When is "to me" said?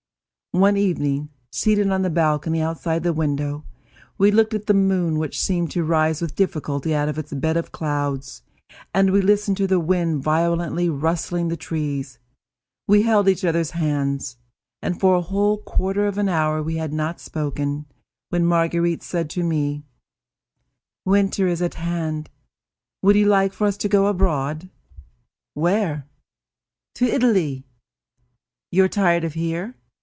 19.29-19.85